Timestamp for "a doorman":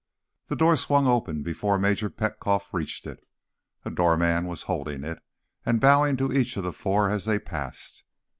3.85-4.47